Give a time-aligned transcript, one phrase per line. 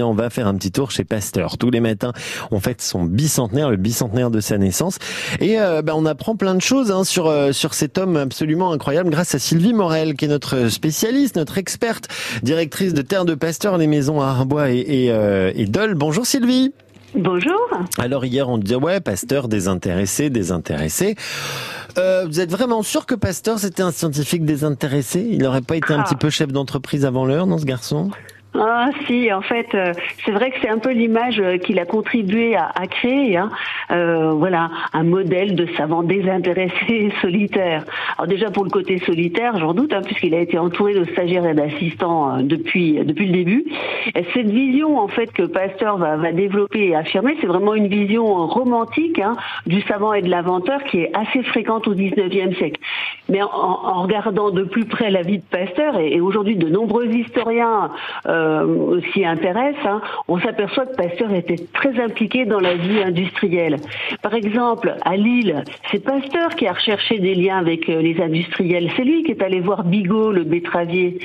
[0.00, 1.58] On va faire un petit tour chez Pasteur.
[1.58, 2.12] Tous les matins,
[2.52, 5.00] on fête son bicentenaire, le bicentenaire de sa naissance.
[5.40, 8.70] Et euh, bah, on apprend plein de choses hein, sur, euh, sur cet homme absolument
[8.70, 12.06] incroyable grâce à Sylvie Morel, qui est notre spécialiste, notre experte,
[12.44, 15.94] directrice de Terre de Pasteur, les maisons à Arbois et, et, euh, et Dole.
[15.96, 16.72] Bonjour Sylvie
[17.16, 17.58] Bonjour.
[17.98, 21.16] Alors hier, on disait, ouais, Pasteur désintéressé, désintéressé.
[21.96, 25.92] Euh, vous êtes vraiment sûr que Pasteur, c'était un scientifique désintéressé Il n'aurait pas été
[25.92, 26.04] un Ah.
[26.04, 28.10] petit peu chef d'entreprise avant l'heure, non, ce garçon?
[28.54, 29.92] Ah si, en fait, euh,
[30.24, 33.36] c'est vrai que c'est un peu l'image euh, qu'il a contribué à, à créer.
[33.36, 33.50] Hein.
[33.90, 37.84] Euh, voilà, un modèle de savant désintéressé et solitaire.
[38.16, 41.46] Alors déjà pour le côté solitaire, j'en doute, hein, puisqu'il a été entouré de stagiaires
[41.46, 43.64] et d'assistants euh, depuis depuis le début.
[44.14, 47.88] Et cette vision en fait que Pasteur va, va développer et affirmer, c'est vraiment une
[47.88, 52.80] vision romantique hein, du savant et de l'inventeur qui est assez fréquente au 19e siècle.
[53.28, 56.68] Mais en, en regardant de plus près la vie de Pasteur, et, et aujourd'hui de
[56.68, 57.90] nombreux historiens
[58.26, 58.37] euh,
[59.12, 63.76] s'y intéressent, hein, on s'aperçoit que Pasteur était très impliqué dans la vie industrielle.
[64.22, 68.90] Par exemple, à Lille, c'est Pasteur qui a recherché des liens avec euh, les industriels.
[68.96, 71.18] C'est lui qui est allé voir Bigot, le betteravier.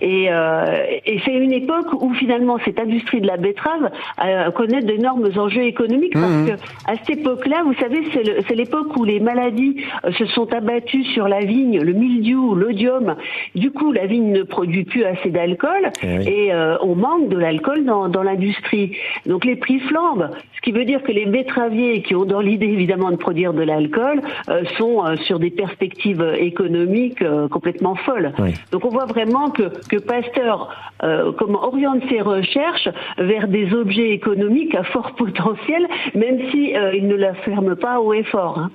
[0.00, 0.64] Et, euh,
[1.04, 3.90] et c'est une époque où finalement cette industrie de la betterave
[4.24, 6.52] euh, connaît d'énormes enjeux économiques parce que
[6.90, 8.02] à cette époque-là, vous savez,
[8.48, 13.16] c'est l'époque où les maladies euh, se sont abattues sur la vigne, le mildiou, l'odium.
[13.54, 16.28] Du coup, la vigne ne produit plus assez d'alcool Eh oui.
[16.28, 18.96] et euh, on manque de l'alcool dans, dans l'industrie.
[19.26, 22.66] Donc les prix flambent, ce qui veut dire que les betteraviers qui ont dans l'idée
[22.66, 28.32] évidemment de produire de l'alcool euh, sont euh, sur des perspectives économiques euh, complètement folles.
[28.38, 28.54] Oui.
[28.72, 30.68] Donc on voit vraiment que, que Pasteur
[31.02, 32.88] euh, comment oriente ses recherches
[33.18, 38.00] vers des objets économiques à fort potentiel, même si euh, il ne la ferme pas
[38.00, 38.58] haut et fort.
[38.58, 38.70] hein.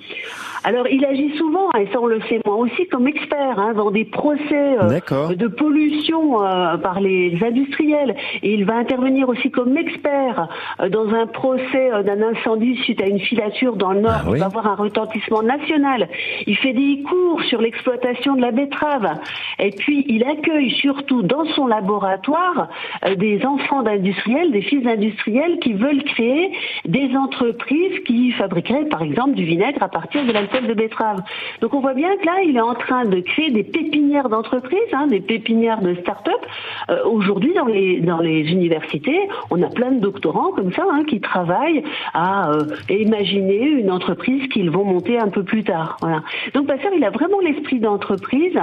[0.63, 3.91] Alors il agit souvent, et ça on le sait moi aussi, comme expert hein, dans
[3.91, 8.16] des procès euh, de pollution euh, par les industriels.
[8.41, 10.47] Et il va intervenir aussi comme expert
[10.79, 14.23] euh, dans un procès euh, d'un incendie suite à une filature dans le Nord Ah
[14.25, 14.39] qui oui.
[14.39, 16.09] va avoir un retentissement national.
[16.47, 19.19] Il fait des cours sur l'exploitation de la betterave.
[19.59, 22.69] Et puis il accueille surtout dans son laboratoire
[23.05, 26.51] euh, des enfants d'industriels, des fils d'industriels qui veulent créer
[26.85, 31.21] des entreprises qui fabriqueraient par exemple du vinaigre à partir de l'alcool de betterave.
[31.61, 34.79] Donc on voit bien que là il est en train de créer des pépinières d'entreprises,
[34.94, 36.45] hein, des pépinières de start-up.
[36.89, 37.53] Euh, Aujourd'hui
[38.01, 39.19] dans les universités,
[39.51, 41.83] on a plein de doctorants comme ça hein, qui travaillent
[42.13, 45.97] à euh, imaginer une entreprise qu'ils vont monter un peu plus tard.
[46.53, 48.57] Donc Pasteur, il a vraiment l'esprit d'entreprise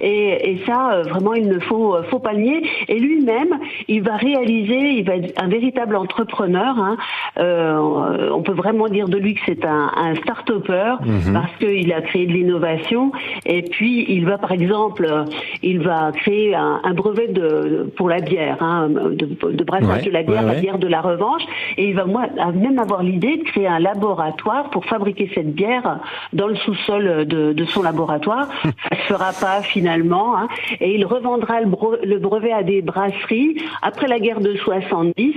[0.00, 2.62] et, ça vraiment il ne faut euh, pas le nier.
[2.88, 6.78] Et lui-même, il va réaliser, il va être un véritable entrepreneur.
[6.78, 6.96] Hein.
[7.38, 10.96] Euh, on peut vraiment dire de lui que c'est un, un start-upper
[11.32, 13.12] parce qu'il a créé de l'innovation
[13.46, 15.24] et puis il va par exemple, euh,
[15.62, 20.02] il va créer un, un brevet de pour la bière, hein, de, de brassage Ouais,
[20.02, 21.42] de la bière, ouais, la bière de la revanche,
[21.76, 26.00] et il va même avoir l'idée de créer un laboratoire pour fabriquer cette bière
[26.32, 28.48] dans le sous-sol de, de son laboratoire.
[28.64, 30.48] Ça se fera pas finalement, hein,
[30.80, 31.67] et il revendra le,
[32.02, 35.34] le brevet à des brasseries après la guerre de 70,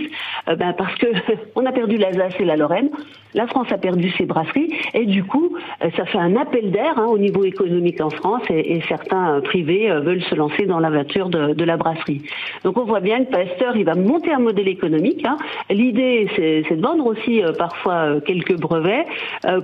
[0.47, 1.07] euh, ben parce que
[1.55, 2.89] on a perdu l'Alsace et la Lorraine,
[3.33, 6.97] la France a perdu ses brasseries, et du coup euh, ça fait un appel d'air
[6.97, 11.29] hein, au niveau économique en France, et, certains euh, privés veulent se lancer dans l'aventure
[11.29, 12.23] de, de la brasserie.
[12.63, 15.25] Donc on voit bien que Pasteur, il va monter un modèle économique.
[15.25, 15.37] hein.
[15.69, 19.05] L'idée, c'est de vendre aussi parfois quelques brevets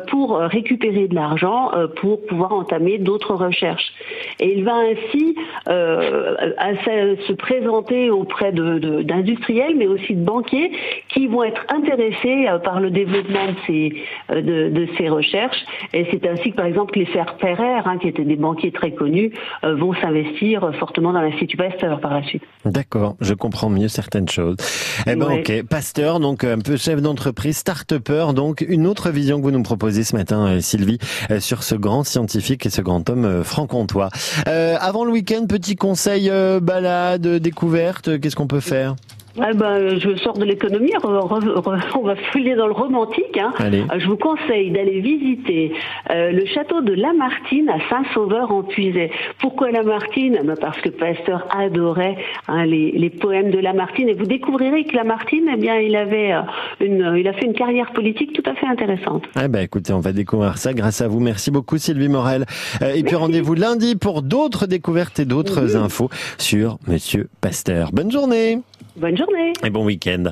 [0.07, 3.91] pour récupérer de l'argent pour pouvoir entamer d'autres recherches.
[4.39, 5.35] Et il va ainsi
[6.57, 10.71] à se se présenter auprès de- de- d'industriels, mais aussi de banquiers
[11.13, 13.95] qui vont être intéressés euh, par le développement de ces,
[14.31, 15.57] euh, de, de ces recherches.
[15.93, 19.31] Et c'est ainsi que, par exemple, les Ferrer, hein, qui étaient des banquiers très connus,
[19.63, 22.43] euh, vont s'investir fortement dans l'Institut Pasteur par la suite.
[22.65, 24.57] D'accord, je comprends mieux certaines choses.
[25.07, 25.39] Eh ben Ouais.
[25.39, 29.63] ok, pasteur, donc un peu chef d'entreprise, start-upper, donc une autre vision que vous nous
[29.63, 30.97] proposez ce matin, Sylvie,
[31.39, 34.09] sur ce grand scientifique et ce grand homme franc-comtois.
[34.47, 38.95] Euh, avant le week-end, petit conseil euh, balade, découverte, euh, qu'est-ce qu'on peut faire?
[39.39, 43.37] Ah ben, je sors de l'économie, on va filer dans le romantique.
[43.37, 43.53] Hein.
[43.61, 45.73] Euh, Je vous conseille d'aller visiter
[46.09, 49.11] euh, le château de Lamartine à Saint-Sauveur en Puisay.
[49.39, 50.39] Pourquoi Lamartine?
[50.43, 52.17] Ben, Parce que Pasteur adorait
[52.47, 56.33] hein, les, les poèmes de Lamartine et vous découvrirez que Lamartine, eh bien, il avait
[56.33, 56.41] euh,
[56.79, 59.23] une, il a fait une carrière politique tout à fait intéressante.
[59.41, 61.19] Eh ben écoutez, on va découvrir ça grâce à vous.
[61.19, 62.45] Merci beaucoup Sylvie Morel.
[62.81, 67.91] Euh, et puis rendez-vous lundi pour d'autres découvertes et d'autres infos sur Monsieur Pasteur.
[67.91, 68.59] Bonne journée
[68.97, 69.53] Bonne journée.
[69.63, 70.31] et bon week-end.